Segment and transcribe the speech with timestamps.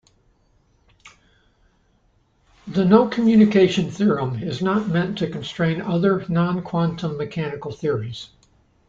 [2.65, 8.29] The no-communication theorem is not meant to constrain other, non-quantum-mechanical theories.